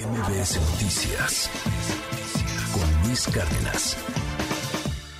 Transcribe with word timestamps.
MBS 0.00 0.58
Noticias 0.72 1.50
con 2.72 3.06
Luis 3.06 3.26
Cárdenas. 3.26 3.96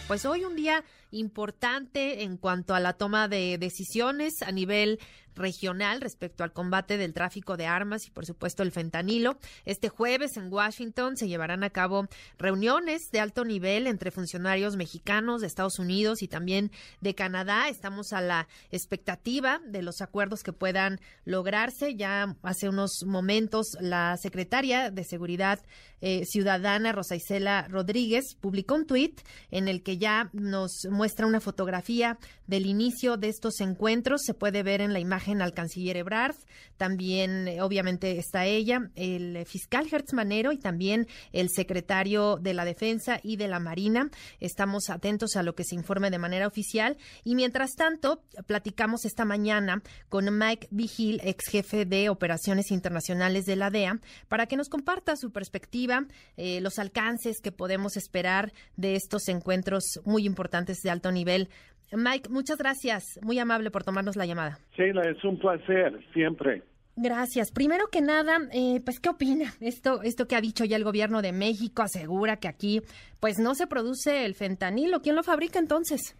Pues 0.08 0.24
hoy 0.24 0.44
un 0.44 0.56
día 0.56 0.82
importante 1.10 2.22
en 2.22 2.38
cuanto 2.38 2.74
a 2.74 2.80
la 2.80 2.94
toma 2.94 3.28
de 3.28 3.58
decisiones 3.58 4.40
a 4.42 4.52
nivel 4.52 4.98
regional 5.34 6.00
respecto 6.00 6.44
al 6.44 6.52
combate 6.52 6.98
del 6.98 7.12
tráfico 7.12 7.56
de 7.56 7.66
armas 7.66 8.06
y 8.06 8.10
por 8.10 8.26
supuesto 8.26 8.62
el 8.62 8.72
fentanilo. 8.72 9.38
Este 9.64 9.88
jueves 9.88 10.36
en 10.36 10.52
Washington 10.52 11.16
se 11.16 11.28
llevarán 11.28 11.64
a 11.64 11.70
cabo 11.70 12.06
reuniones 12.38 13.10
de 13.12 13.20
alto 13.20 13.44
nivel 13.44 13.86
entre 13.86 14.10
funcionarios 14.10 14.76
mexicanos 14.76 15.40
de 15.40 15.46
Estados 15.46 15.78
Unidos 15.78 16.22
y 16.22 16.28
también 16.28 16.70
de 17.00 17.14
Canadá. 17.14 17.68
Estamos 17.68 18.12
a 18.12 18.20
la 18.20 18.48
expectativa 18.70 19.60
de 19.66 19.82
los 19.82 20.00
acuerdos 20.00 20.42
que 20.42 20.52
puedan 20.52 21.00
lograrse. 21.24 21.96
Ya 21.96 22.36
hace 22.42 22.68
unos 22.68 23.04
momentos 23.06 23.66
la 23.80 24.16
secretaria 24.16 24.90
de 24.90 25.04
Seguridad 25.04 25.60
eh, 26.02 26.24
Ciudadana, 26.24 26.92
Rosa 26.92 27.14
Isela 27.14 27.68
Rodríguez, 27.68 28.34
publicó 28.40 28.74
un 28.74 28.86
tuit 28.86 29.20
en 29.50 29.68
el 29.68 29.82
que 29.82 29.98
ya 29.98 30.30
nos 30.32 30.86
muestra 30.90 31.26
una 31.26 31.40
fotografía 31.40 32.18
del 32.46 32.66
inicio 32.66 33.16
de 33.16 33.28
estos 33.28 33.60
encuentros. 33.60 34.22
Se 34.24 34.34
puede 34.34 34.62
ver 34.62 34.80
en 34.80 34.92
la 34.92 35.00
imagen 35.00 35.19
al 35.28 35.52
canciller 35.52 35.96
Ebrard, 35.96 36.36
también 36.76 37.46
eh, 37.46 37.62
obviamente 37.62 38.18
está 38.18 38.46
ella, 38.46 38.90
el 38.94 39.44
fiscal 39.46 39.86
Hertz 39.90 40.12
Manero 40.12 40.52
y 40.52 40.58
también 40.58 41.06
el 41.32 41.50
secretario 41.50 42.36
de 42.36 42.54
la 42.54 42.64
Defensa 42.64 43.20
y 43.22 43.36
de 43.36 43.48
la 43.48 43.60
Marina. 43.60 44.10
Estamos 44.40 44.88
atentos 44.88 45.36
a 45.36 45.42
lo 45.42 45.54
que 45.54 45.64
se 45.64 45.74
informe 45.74 46.10
de 46.10 46.18
manera 46.18 46.46
oficial 46.46 46.96
y 47.22 47.34
mientras 47.34 47.72
tanto 47.74 48.22
platicamos 48.46 49.04
esta 49.04 49.24
mañana 49.24 49.82
con 50.08 50.36
Mike 50.36 50.68
Vigil, 50.70 51.20
ex 51.22 51.46
jefe 51.48 51.84
de 51.84 52.08
operaciones 52.08 52.70
internacionales 52.70 53.44
de 53.44 53.56
la 53.56 53.70
DEA, 53.70 54.00
para 54.28 54.46
que 54.46 54.56
nos 54.56 54.68
comparta 54.68 55.16
su 55.16 55.32
perspectiva, 55.32 56.06
eh, 56.36 56.60
los 56.60 56.78
alcances 56.78 57.40
que 57.40 57.52
podemos 57.52 57.96
esperar 57.96 58.52
de 58.76 58.96
estos 58.96 59.28
encuentros 59.28 60.00
muy 60.04 60.24
importantes 60.24 60.80
de 60.82 60.90
alto 60.90 61.12
nivel 61.12 61.50
Mike, 61.92 62.28
muchas 62.30 62.58
gracias. 62.58 63.18
Muy 63.22 63.38
amable 63.38 63.70
por 63.70 63.84
tomarnos 63.84 64.16
la 64.16 64.26
llamada. 64.26 64.58
Sheila, 64.76 65.02
es 65.02 65.22
un 65.24 65.38
placer, 65.38 66.00
siempre. 66.12 66.62
Gracias. 66.96 67.50
Primero 67.52 67.86
que 67.90 68.00
nada, 68.00 68.38
eh, 68.52 68.80
pues, 68.84 69.00
¿qué 69.00 69.08
opina? 69.08 69.52
Esto, 69.60 70.02
esto 70.02 70.26
que 70.26 70.36
ha 70.36 70.40
dicho 70.40 70.64
ya 70.64 70.76
el 70.76 70.84
gobierno 70.84 71.22
de 71.22 71.32
México 71.32 71.82
asegura 71.82 72.36
que 72.36 72.48
aquí, 72.48 72.82
pues, 73.20 73.38
no 73.38 73.54
se 73.54 73.66
produce 73.66 74.24
el 74.24 74.34
fentanilo. 74.34 75.00
¿Quién 75.00 75.16
lo 75.16 75.22
fabrica 75.22 75.58
entonces? 75.58 76.16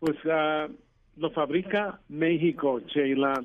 Pues 0.00 0.16
uh, 0.24 0.72
lo 1.16 1.30
fabrica 1.30 2.00
México, 2.08 2.80
Sheila. 2.80 3.44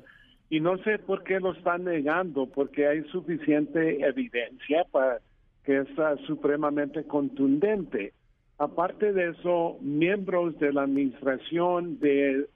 Y 0.50 0.60
no 0.60 0.76
sé 0.78 0.98
por 0.98 1.24
qué 1.24 1.40
lo 1.40 1.52
están 1.52 1.84
negando, 1.84 2.46
porque 2.46 2.86
hay 2.86 3.02
suficiente 3.04 4.06
evidencia 4.06 4.84
para 4.90 5.20
que 5.64 5.78
es 5.78 5.88
supremamente 6.26 7.04
contundente. 7.04 8.12
Aparte 8.58 9.12
de 9.12 9.30
eso, 9.30 9.78
miembros 9.80 10.58
de 10.58 10.72
la 10.72 10.82
administración 10.82 11.98
del 11.98 12.48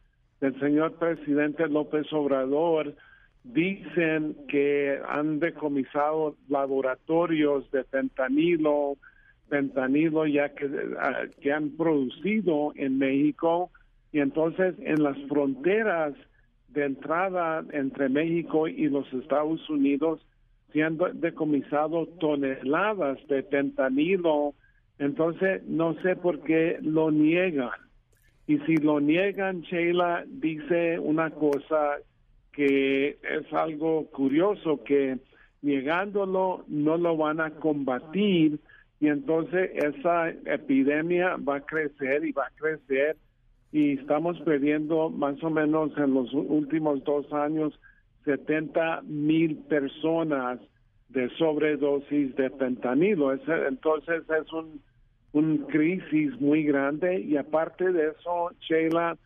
señor 0.60 0.94
presidente 0.94 1.66
López 1.68 2.12
Obrador 2.12 2.94
dicen 3.42 4.36
que 4.48 5.00
han 5.08 5.40
decomisado 5.40 6.36
laboratorios 6.48 7.70
de 7.70 7.84
fentanilo, 7.84 8.96
ya 10.26 10.48
que, 10.54 10.70
ah, 11.00 11.24
que 11.40 11.52
han 11.52 11.70
producido 11.70 12.72
en 12.76 12.98
México. 12.98 13.70
Y 14.12 14.20
entonces 14.20 14.74
en 14.80 15.02
las 15.02 15.16
fronteras 15.28 16.14
de 16.68 16.84
entrada 16.84 17.64
entre 17.72 18.08
México 18.08 18.68
y 18.68 18.88
los 18.88 19.12
Estados 19.12 19.68
Unidos 19.70 20.20
han 20.82 20.98
decomisado 21.14 22.06
toneladas 22.20 23.18
de 23.28 23.42
fentanilo 23.44 24.54
entonces, 24.98 25.62
no 25.64 25.94
sé 26.02 26.16
por 26.16 26.40
qué 26.40 26.78
lo 26.80 27.10
niegan. 27.10 27.70
Y 28.46 28.58
si 28.60 28.76
lo 28.76 29.00
niegan, 29.00 29.62
Sheila 29.62 30.24
dice 30.26 30.98
una 30.98 31.30
cosa 31.30 31.96
que 32.52 33.18
es 33.22 33.52
algo 33.52 34.06
curioso, 34.06 34.82
que 34.84 35.18
niegándolo 35.62 36.64
no 36.68 36.96
lo 36.96 37.16
van 37.16 37.40
a 37.40 37.50
combatir 37.50 38.58
y 39.00 39.08
entonces 39.08 39.70
esa 39.74 40.30
epidemia 40.30 41.36
va 41.36 41.56
a 41.56 41.66
crecer 41.66 42.24
y 42.24 42.32
va 42.32 42.46
a 42.46 42.56
crecer 42.56 43.16
y 43.72 43.98
estamos 43.98 44.40
perdiendo 44.40 45.10
más 45.10 45.42
o 45.42 45.50
menos 45.50 45.90
en 45.98 46.14
los 46.14 46.32
últimos 46.32 47.04
dos 47.04 47.30
años 47.32 47.78
70 48.24 49.02
mil 49.02 49.56
personas 49.56 50.60
de 51.08 51.28
sobredosis 51.36 52.34
de 52.36 52.50
fentanilo. 52.50 53.32
entonces 53.32 54.22
es 54.28 54.52
un, 54.52 54.80
un 55.36 55.58
crisis 55.68 56.40
muy 56.40 56.64
grande 56.64 57.20
y 57.20 57.36
aparte 57.36 57.92
de 57.92 58.08
eso, 58.08 58.52
Sheila, 58.60 59.18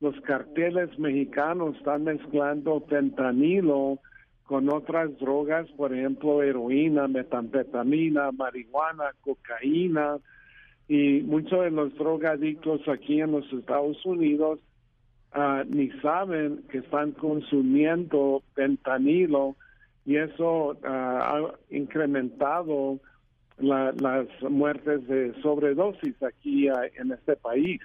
los 0.00 0.14
carteles 0.20 0.98
mexicanos 0.98 1.74
están 1.76 2.04
mezclando 2.04 2.84
fentanilo 2.86 3.98
con 4.44 4.70
otras 4.70 5.18
drogas, 5.18 5.66
por 5.70 5.94
ejemplo, 5.94 6.42
heroína, 6.42 7.08
metanfetamina, 7.08 8.30
marihuana, 8.32 9.04
cocaína, 9.22 10.18
y 10.86 11.22
muchos 11.22 11.64
de 11.64 11.70
los 11.70 11.94
drogadictos 11.94 12.86
aquí 12.86 13.22
en 13.22 13.32
los 13.32 13.50
Estados 13.50 14.04
Unidos 14.04 14.58
uh, 15.34 15.64
ni 15.66 15.88
saben 16.02 16.62
que 16.68 16.78
están 16.78 17.12
consumiendo 17.12 18.42
fentanilo 18.54 19.56
y 20.04 20.16
eso 20.16 20.76
ah, 20.84 21.40
ha 21.40 21.74
incrementado 21.74 23.00
las 23.58 24.26
muertes 24.42 25.06
de 25.06 25.34
sobredosis 25.42 26.20
aquí 26.22 26.68
ah, 26.68 26.82
en 26.96 27.12
este 27.12 27.36
país. 27.36 27.80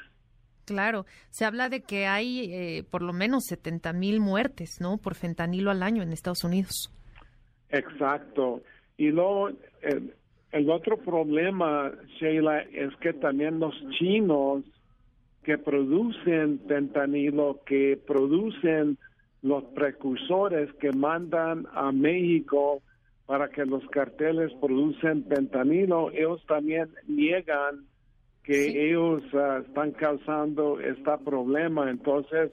Claro, 0.66 1.06
se 1.30 1.46
habla 1.46 1.70
de 1.70 1.82
que 1.82 2.06
hay 2.06 2.54
eh, 2.54 2.84
por 2.90 3.02
lo 3.02 3.14
menos 3.14 3.46
70 3.46 3.94
mil 3.94 4.20
muertes, 4.20 4.80
¿no? 4.80 4.98
Por 4.98 5.16
fentanilo 5.16 5.72
al 5.72 5.82
año 5.82 6.04
en 6.04 6.14
Estados 6.14 6.44
Unidos. 6.44 6.94
Exacto. 7.70 8.62
Y 8.98 9.08
luego, 9.08 9.50
el, 9.82 10.14
el 10.52 10.70
otro 10.70 10.98
problema, 10.98 11.92
Sheila, 12.20 12.62
es 12.62 12.96
que 12.98 13.14
también 13.14 13.60
los 13.60 13.74
chinos 13.98 14.64
que 15.44 15.58
producen 15.58 16.60
fentanilo, 16.68 17.62
que 17.66 18.00
producen 18.06 18.98
los 19.42 19.64
precursores 19.76 20.72
que 20.74 20.92
mandan 20.92 21.66
a 21.74 21.92
México 21.92 22.82
para 23.30 23.48
que 23.48 23.64
los 23.64 23.86
carteles 23.90 24.52
producen 24.60 25.22
pentanilo, 25.22 26.10
ellos 26.10 26.44
también 26.48 26.90
niegan 27.08 27.86
que 28.44 28.88
ellos 28.88 29.22
ah, 29.36 29.62
están 29.68 29.92
causando 29.92 30.80
este 30.80 31.16
problema. 31.24 31.92
Entonces, 31.92 32.52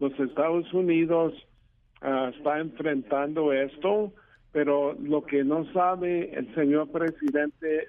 los 0.00 0.12
Estados 0.18 0.74
Unidos 0.74 1.34
uh, 2.02 2.30
está 2.36 2.58
enfrentando 2.58 3.52
esto, 3.52 4.12
pero 4.50 4.94
lo 4.94 5.22
que 5.22 5.44
no 5.44 5.72
sabe 5.72 6.36
el 6.36 6.52
señor 6.56 6.90
presidente 6.90 7.86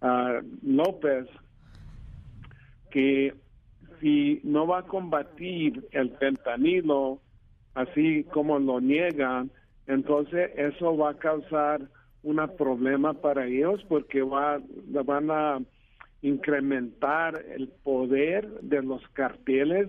uh, 0.00 0.42
López, 0.62 1.26
que 2.90 3.34
si 4.00 4.40
no 4.42 4.66
va 4.66 4.78
a 4.78 4.86
combatir 4.86 5.86
el 5.92 6.16
fentanilo, 6.16 7.20
así 7.74 8.24
como 8.32 8.58
lo 8.58 8.80
niegan, 8.80 9.50
entonces 9.90 10.52
eso 10.56 10.96
va 10.96 11.10
a 11.10 11.18
causar 11.18 11.82
un 12.22 12.36
problema 12.56 13.12
para 13.14 13.46
ellos 13.46 13.84
porque 13.88 14.22
va, 14.22 14.60
van 15.04 15.30
a 15.30 15.58
incrementar 16.22 17.42
el 17.56 17.68
poder 17.82 18.48
de 18.60 18.82
los 18.82 19.02
carteles 19.08 19.88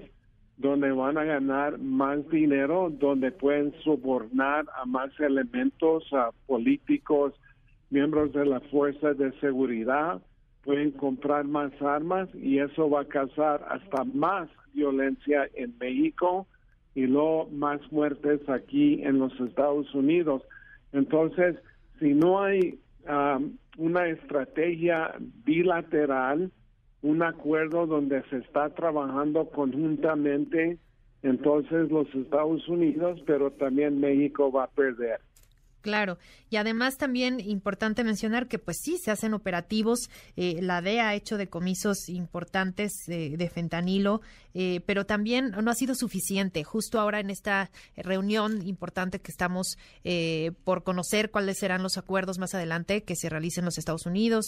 donde 0.57 0.91
van 0.91 1.17
a 1.17 1.23
ganar 1.23 1.77
más 1.77 2.27
dinero, 2.29 2.89
donde 2.89 3.31
pueden 3.31 3.73
sobornar 3.83 4.65
a 4.75 4.85
más 4.85 5.11
elementos 5.19 6.03
políticos, 6.47 7.33
miembros 7.91 8.33
de 8.33 8.45
la 8.45 8.59
fuerza 8.59 9.13
de 9.13 9.31
seguridad, 9.39 10.19
pueden 10.63 10.91
comprar 10.91 11.45
más 11.45 11.71
armas 11.79 12.27
y 12.33 12.57
eso 12.57 12.89
va 12.89 13.01
a 13.01 13.05
causar 13.05 13.63
hasta 13.69 14.03
más 14.03 14.49
violencia 14.73 15.47
en 15.53 15.77
México 15.79 16.47
y 16.95 17.07
luego 17.07 17.47
más 17.51 17.79
muertes 17.91 18.47
aquí 18.49 19.01
en 19.03 19.19
los 19.19 19.37
Estados 19.39 19.93
Unidos. 19.93 20.43
Entonces, 20.91 21.55
si 21.99 22.13
no 22.13 22.41
hay 22.41 22.79
um, 23.07 23.57
una 23.77 24.07
estrategia 24.07 25.15
bilateral, 25.45 26.51
un 27.01 27.23
acuerdo 27.23 27.87
donde 27.87 28.23
se 28.29 28.37
está 28.37 28.69
trabajando 28.69 29.49
conjuntamente, 29.49 30.77
entonces 31.23 31.89
los 31.89 32.13
Estados 32.13 32.67
Unidos, 32.67 33.21
pero 33.25 33.51
también 33.51 33.99
México 33.99 34.51
va 34.51 34.65
a 34.65 34.69
perder. 34.69 35.19
Claro, 35.81 36.17
y 36.49 36.57
además 36.57 36.97
también 36.97 37.39
importante 37.39 38.03
mencionar 38.03 38.47
que 38.47 38.59
pues 38.59 38.77
sí, 38.81 38.97
se 38.97 39.11
hacen 39.11 39.33
operativos, 39.33 40.09
eh, 40.35 40.61
la 40.61 40.81
DEA 40.81 41.09
ha 41.09 41.15
hecho 41.15 41.37
decomisos 41.37 42.07
importantes 42.07 42.93
de 43.07 43.51
fentanilo 43.53 44.21
eh, 44.53 44.81
pero 44.85 45.05
también 45.05 45.51
no 45.51 45.71
ha 45.71 45.75
sido 45.75 45.95
suficiente. 45.95 46.63
Justo 46.63 46.99
ahora 46.99 47.19
en 47.19 47.29
esta 47.29 47.71
reunión 47.95 48.67
importante 48.67 49.19
que 49.19 49.31
estamos 49.31 49.77
eh, 50.03 50.51
por 50.63 50.83
conocer 50.83 51.31
cuáles 51.31 51.59
serán 51.59 51.83
los 51.83 51.97
acuerdos 51.97 52.37
más 52.37 52.53
adelante 52.53 53.03
que 53.03 53.15
se 53.15 53.29
realicen 53.29 53.61
en 53.61 53.65
los 53.65 53.77
Estados 53.77 54.05
Unidos 54.05 54.45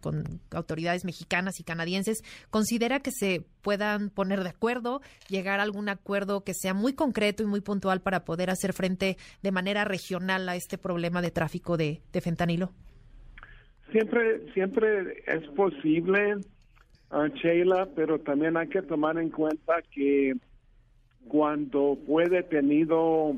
con 0.00 0.40
autoridades 0.50 1.04
mexicanas 1.04 1.60
y 1.60 1.64
canadienses, 1.64 2.22
considera 2.50 3.00
que 3.00 3.10
se 3.12 3.46
puedan 3.62 4.10
poner 4.10 4.42
de 4.42 4.50
acuerdo, 4.50 5.00
llegar 5.28 5.60
a 5.60 5.62
algún 5.62 5.88
acuerdo 5.88 6.44
que 6.44 6.54
sea 6.54 6.74
muy 6.74 6.94
concreto 6.94 7.42
y 7.42 7.46
muy 7.46 7.60
puntual 7.60 8.00
para 8.00 8.24
poder 8.24 8.50
hacer 8.50 8.72
frente 8.72 9.18
de 9.42 9.52
manera 9.52 9.84
regional 9.84 10.48
a 10.48 10.56
este 10.56 10.75
problema 10.78 11.22
de 11.22 11.30
tráfico 11.30 11.76
de, 11.76 12.00
fentanilo? 12.20 12.70
Siempre, 13.92 14.52
siempre 14.52 15.22
es 15.26 15.46
posible, 15.48 16.36
uh, 17.12 17.26
Sheila, 17.34 17.88
pero 17.94 18.18
también 18.18 18.56
hay 18.56 18.68
que 18.68 18.82
tomar 18.82 19.18
en 19.18 19.30
cuenta 19.30 19.82
que 19.92 20.34
cuando 21.28 21.98
fue 22.06 22.28
detenido 22.28 23.36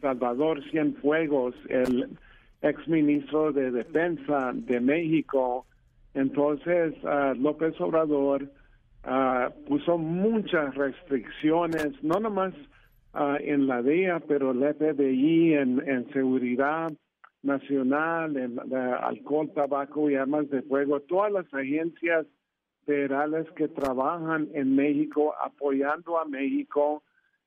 Salvador 0.00 0.62
Cienfuegos, 0.70 1.54
el 1.68 2.16
ex 2.62 2.88
ministro 2.88 3.52
de 3.52 3.70
Defensa 3.70 4.52
de 4.54 4.80
México, 4.80 5.66
entonces 6.14 6.94
uh, 7.02 7.34
López 7.34 7.78
Obrador 7.80 8.44
uh, 9.04 9.50
puso 9.66 9.98
muchas 9.98 10.74
restricciones, 10.74 11.92
no 12.02 12.20
nomás 12.20 12.54
uh, 13.16 13.36
en 13.40 13.66
la 13.66 13.82
DEA, 13.82 14.20
pero 14.20 14.52
el 14.52 14.74
FBI 14.74 15.54
en, 15.54 15.88
en 15.88 16.12
seguridad 16.12 16.92
nacional, 17.42 18.36
en 18.36 18.58
alcohol, 18.74 19.50
tabaco 19.54 20.10
y 20.10 20.16
armas 20.16 20.50
de 20.50 20.62
fuego, 20.62 21.00
todas 21.00 21.32
las 21.32 21.52
agencias 21.54 22.26
federales 22.84 23.46
que 23.56 23.68
trabajan 23.68 24.48
en 24.54 24.74
México 24.74 25.34
apoyando 25.42 26.18
a 26.18 26.24
México. 26.24 27.02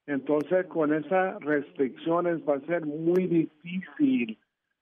Entonces, 0.07 0.65
con 0.67 0.93
esas 0.93 1.39
restricciones 1.41 2.39
va 2.47 2.55
a 2.55 2.61
ser 2.61 2.85
muy 2.85 3.27
difícil 3.27 4.37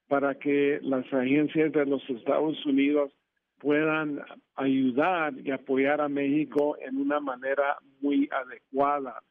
para 0.07 0.35
que 0.35 0.79
las 0.81 1.05
agencias 1.13 1.71
de 1.73 1.85
los 1.85 2.01
Estados 2.09 2.65
Unidos 2.65 3.11
puedan 3.59 4.21
ayudar 4.55 5.33
y 5.43 5.51
apoyar 5.51 5.99
a 6.01 6.07
México 6.07 6.77
en 6.79 6.97
una 6.97 7.19
manera 7.19 7.77
muy 8.01 8.29
adecuada. 8.31 9.21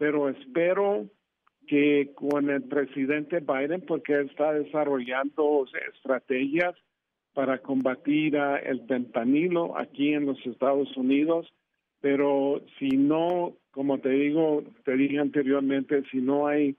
Pero 0.00 0.30
espero 0.30 1.10
que 1.68 2.12
con 2.14 2.48
el 2.48 2.62
presidente 2.62 3.40
Biden, 3.40 3.82
porque 3.82 4.18
está 4.22 4.54
desarrollando 4.54 5.66
estrategias 5.94 6.74
para 7.34 7.58
combatir 7.58 8.34
el 8.34 8.86
fentanilo 8.86 9.76
aquí 9.76 10.14
en 10.14 10.24
los 10.24 10.38
Estados 10.46 10.96
Unidos, 10.96 11.52
pero 12.00 12.62
si 12.78 12.96
no, 12.96 13.58
como 13.72 13.98
te 13.98 14.08
digo, 14.08 14.64
te 14.86 14.96
dije 14.96 15.18
anteriormente, 15.18 16.02
si 16.10 16.22
no 16.22 16.46
hay 16.46 16.76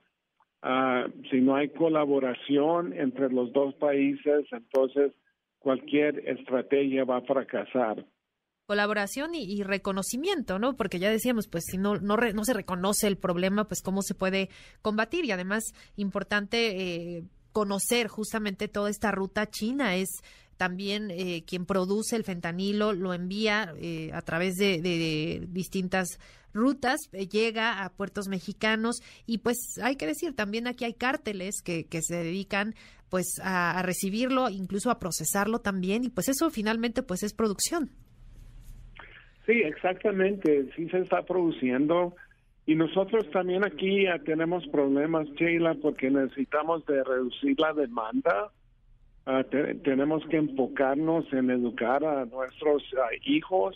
uh, 0.63 1.07
si 1.29 1.41
no 1.41 1.55
hay 1.55 1.69
colaboración 1.69 2.91
entre 2.93 3.31
los 3.31 3.53
dos 3.53 3.75
países, 3.75 4.47
entonces 4.51 5.13
cualquier 5.59 6.27
estrategia 6.27 7.05
va 7.05 7.17
a 7.17 7.21
fracasar. 7.21 8.03
Colaboración 8.71 9.35
y, 9.35 9.63
reconocimiento, 9.63 10.57
¿no? 10.57 10.77
Porque 10.77 10.97
ya 10.97 11.11
decíamos, 11.11 11.49
pues 11.49 11.65
si 11.69 11.77
no, 11.77 11.97
no, 11.97 12.15
no, 12.15 12.45
se 12.45 12.53
reconoce 12.53 13.05
el 13.07 13.17
problema, 13.17 13.67
pues 13.67 13.81
cómo 13.81 14.01
se 14.01 14.15
puede 14.15 14.49
combatir. 14.81 15.25
Y 15.25 15.31
además, 15.33 15.65
importante 15.97 17.17
eh, 17.17 17.23
conocer 17.51 18.07
justamente 18.07 18.69
toda 18.69 18.89
esta 18.89 19.11
ruta 19.11 19.49
china. 19.49 19.97
Es 19.97 20.07
también 20.55 21.11
eh, 21.11 21.43
quien 21.45 21.65
produce 21.65 22.15
el 22.15 22.23
fentanilo, 22.23 22.93
lo 22.93 23.13
envía 23.13 23.73
eh, 23.77 24.09
a 24.13 24.21
través 24.21 24.55
de, 24.55 25.45
distintas 25.49 26.07
rutas, 26.53 27.01
llega 27.11 27.83
a 27.83 27.89
puertos 27.91 28.29
mexicanos 28.29 29.01
y 29.25 29.39
pues 29.39 29.57
hay 29.83 29.97
que 29.97 30.07
decir, 30.07 30.33
también 30.33 30.67
aquí 30.67 30.85
hay 30.85 30.93
cárteles 30.93 31.61
que, 31.61 31.87
que 31.87 32.01
se 32.01 32.15
dedican 32.15 32.73
pues 33.11 33.25
a, 33.43 33.81
recibirlo, 33.83 34.49
incluso 34.49 34.89
a 34.89 34.97
procesarlo 34.97 35.59
también, 35.59 36.05
y 36.05 36.09
pues 36.09 36.29
eso 36.29 36.49
finalmente 36.49 37.03
pues 37.03 37.23
es 37.23 37.33
producción. 37.33 37.91
Sí, 39.45 39.53
exactamente, 39.63 40.69
sí 40.75 40.87
se 40.89 40.99
está 40.99 41.23
produciendo. 41.23 42.15
Y 42.65 42.75
nosotros 42.75 43.29
también 43.31 43.65
aquí 43.65 44.05
tenemos 44.25 44.67
problemas, 44.67 45.27
Sheila, 45.29 45.75
porque 45.81 46.11
necesitamos 46.11 46.85
de 46.85 47.03
reducir 47.03 47.59
la 47.59 47.73
demanda. 47.73 48.51
Ah, 49.25 49.43
tenemos 49.83 50.25
que 50.27 50.37
enfocarnos 50.37 51.31
en 51.33 51.49
educar 51.49 52.03
a 52.03 52.25
nuestros 52.25 52.83
ah, 52.97 53.09
hijos, 53.25 53.75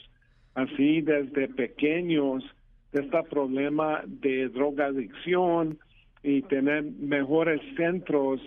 así 0.53 1.01
desde 1.01 1.47
pequeños, 1.49 2.43
de 2.91 3.01
este 3.01 3.23
problema 3.23 4.01
de 4.05 4.49
drogadicción 4.49 5.77
y 6.23 6.41
tener 6.43 6.83
mejores 6.83 7.61
centros 7.75 8.39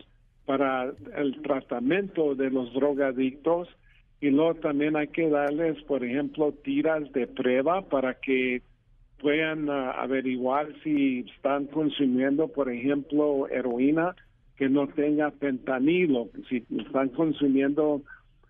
para 0.46 0.90
el 1.16 1.42
tratamiento 1.42 2.34
de 2.34 2.50
los 2.50 2.72
drogadictos 2.72 3.68
y 4.20 4.30
luego 4.30 4.54
también 4.56 4.96
hay 4.96 5.08
que 5.08 5.28
darles, 5.28 5.80
por 5.84 6.04
ejemplo, 6.04 6.52
tiras 6.64 7.10
de 7.12 7.26
prueba 7.26 7.82
para 7.82 8.14
que 8.14 8.62
puedan 9.20 9.70
ah, 9.70 9.92
averiguar 9.92 10.68
si 10.82 11.20
están 11.34 11.66
consumiendo, 11.66 12.48
por 12.48 12.70
ejemplo, 12.70 13.48
heroína 13.48 14.14
que 14.56 14.68
no 14.68 14.88
tenga 14.88 15.30
fentanilo, 15.30 16.30
si 16.48 16.64
están 16.76 17.10
consumiendo 17.10 18.02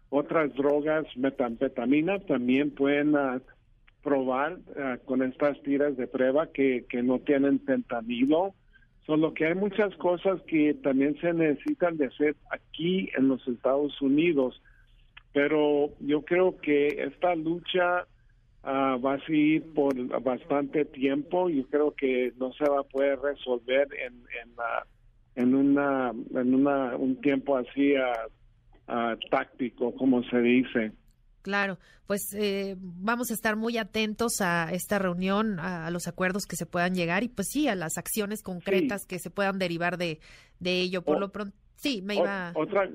otras 0.08 0.54
drogas, 0.54 1.04
metanfetamina, 1.16 2.18
también 2.20 2.70
pueden 2.70 3.14
ah, 3.14 3.42
probar 4.02 4.58
ah, 4.78 4.96
con 5.04 5.22
estas 5.22 5.60
tiras 5.62 5.98
de 5.98 6.06
prueba 6.06 6.46
que, 6.46 6.86
que 6.88 7.02
no 7.02 7.18
tienen 7.18 7.60
fentanilo. 7.60 8.54
Solo 9.04 9.32
que 9.34 9.46
hay 9.46 9.54
muchas 9.54 9.94
cosas 9.96 10.40
que 10.42 10.74
también 10.82 11.18
se 11.20 11.32
necesitan 11.32 11.96
de 11.96 12.06
hacer 12.06 12.36
aquí 12.50 13.10
en 13.16 13.28
los 13.28 13.46
Estados 13.48 14.00
Unidos, 14.02 14.62
pero 15.32 15.90
yo 16.00 16.22
creo 16.22 16.58
que 16.58 16.88
esta 17.02 17.34
lucha 17.34 18.06
ah, 18.62 18.96
va 19.04 19.14
a 19.14 19.26
seguir 19.26 19.72
por 19.74 19.94
bastante 20.22 20.84
tiempo. 20.84 21.48
Yo 21.48 21.66
creo 21.68 21.94
que 21.94 22.32
no 22.38 22.52
se 22.52 22.68
va 22.68 22.80
a 22.80 22.84
poder 22.84 23.18
resolver 23.20 23.88
en, 23.94 24.14
en, 24.42 24.54
en 25.36 25.54
una 25.54 26.10
en 26.10 26.54
una 26.54 26.96
un 26.96 27.20
tiempo 27.20 27.56
así 27.56 27.94
uh, 27.94 29.28
táctico, 29.30 29.94
como 29.94 30.22
se 30.24 30.40
dice. 30.40 30.92
Claro, 31.42 31.78
pues 32.06 32.34
eh, 32.34 32.74
vamos 32.78 33.30
a 33.30 33.34
estar 33.34 33.56
muy 33.56 33.78
atentos 33.78 34.40
a 34.40 34.70
esta 34.72 34.98
reunión, 34.98 35.60
a, 35.60 35.90
los 35.90 36.08
acuerdos 36.08 36.46
que 36.46 36.56
se 36.56 36.66
puedan 36.66 36.94
llegar 36.94 37.22
y 37.22 37.28
pues 37.28 37.48
sí, 37.50 37.68
a 37.68 37.74
las 37.74 37.96
acciones 37.96 38.42
concretas 38.42 39.06
que 39.06 39.18
se 39.18 39.30
puedan 39.30 39.58
derivar 39.58 39.98
de, 39.98 40.20
de 40.58 40.80
ello. 40.80 41.02
Por 41.02 41.20
lo 41.20 41.30
pronto, 41.30 41.56
sí, 41.76 42.02
me 42.02 42.16
iba... 42.16 42.52
Otra, 42.54 42.90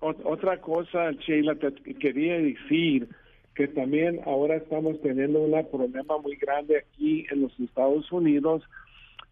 otra 0.00 0.60
cosa, 0.60 1.12
Sheila, 1.12 1.54
te 1.56 1.72
quería 1.94 2.38
decir 2.38 3.08
que 3.54 3.68
también 3.68 4.20
ahora 4.24 4.56
estamos 4.56 5.00
teniendo 5.02 5.40
un 5.40 5.66
problema 5.70 6.18
muy 6.18 6.36
grande 6.36 6.78
aquí 6.78 7.26
en 7.30 7.42
los 7.42 7.60
Estados 7.60 8.10
Unidos 8.10 8.62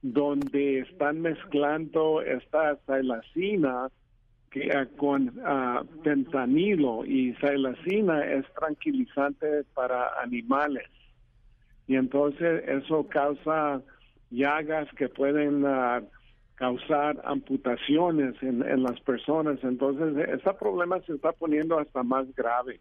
donde 0.02 0.80
están 0.80 1.20
mezclando 1.22 2.22
esta 2.22 2.76
salacina 2.86 3.88
que 4.50 4.70
ah, 4.72 4.86
con 4.96 5.28
uh, 5.40 5.84
fentanilo 6.02 7.04
y 7.04 7.34
salacina 7.34 8.24
es 8.24 8.44
tranquilizante 8.54 9.64
para 9.74 10.08
animales. 10.22 10.88
Y 11.86 11.96
entonces 11.96 12.64
eso 12.66 13.06
causa 13.08 13.82
llagas 14.30 14.88
que 14.96 15.08
pueden 15.08 15.64
ah, 15.66 16.02
causar 16.58 17.20
amputaciones 17.24 18.34
en, 18.42 18.62
en, 18.68 18.82
las 18.82 19.00
personas. 19.00 19.58
Entonces 19.62 20.28
ese 20.28 20.52
problema 20.54 21.00
se 21.02 21.14
está 21.14 21.32
poniendo 21.32 21.78
hasta 21.78 22.02
más 22.02 22.26
grave 22.34 22.80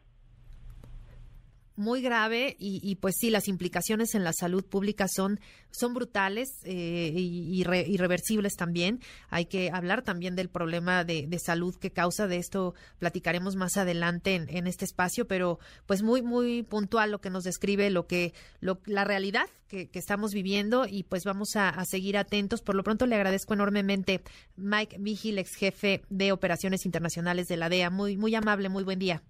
muy 1.78 2.02
grave 2.02 2.56
y, 2.60 2.96
pues 2.96 3.16
sí, 3.20 3.30
las 3.30 3.48
implicaciones 3.48 4.16
en 4.16 4.24
la 4.24 4.34
salud 4.34 4.66
pública 4.66 5.08
son, 5.08 5.40
son 5.72 5.94
brutales 5.94 6.50
eh, 6.64 7.14
y 7.16 7.62
irreversibles 7.62 8.56
también. 8.56 9.00
Hay 9.30 9.46
que 9.46 9.70
hablar 9.72 10.02
también 10.02 10.36
del 10.36 10.50
problema 10.50 11.04
de, 11.04 11.28
salud 11.40 11.76
que 11.76 11.92
causa 11.92 12.28
de 12.28 12.38
esto. 12.38 12.74
Platicaremos 12.98 13.56
más 13.56 13.78
adelante 13.78 14.36
en, 14.36 14.68
este 14.68 14.86
espacio, 14.86 15.28
pero 15.28 15.60
pues 15.86 16.02
muy, 16.02 16.22
muy 16.22 16.64
puntual 16.64 17.12
lo 17.12 17.22
que 17.22 17.30
nos 17.30 17.44
describe 17.44 17.90
lo 17.90 18.08
que, 18.08 18.34
lo, 18.60 18.82
la 18.86 19.04
realidad 19.04 19.48
que, 19.68 19.90
estamos 19.94 20.34
viviendo 20.34 20.86
y 20.88 21.04
pues 21.04 21.24
vamos 21.26 21.56
a, 21.56 21.70
a, 21.70 21.86
seguir 21.86 22.18
atentos. 22.18 22.62
Por 22.62 22.76
lo 22.76 22.84
pronto 22.84 23.06
le 23.06 23.16
agradezco 23.16 23.54
enormemente 23.54 24.22
Mike 24.56 24.98
Vigil, 25.00 25.38
ex 25.38 25.56
jefe 25.56 26.02
de 26.10 26.32
operaciones 26.32 26.86
internacionales 26.86 27.48
de 27.48 27.58
la 27.58 27.70
DEA. 27.70 27.90
Muy, 27.90 28.18
muy 28.18 28.34
amable, 28.36 28.70
muy 28.70 28.84
buen 28.84 29.00
día. 29.00 29.22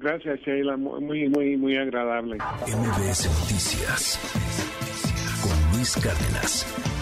Gracias, 0.00 0.40
Sheila. 0.40 0.76
Muy, 0.76 1.28
muy, 1.28 1.56
muy 1.56 1.76
agradable. 1.76 2.36
MBS 2.66 3.26
Noticias 3.40 4.18
con 5.42 5.76
Luis 5.76 5.94
Cárdenas. 5.96 6.97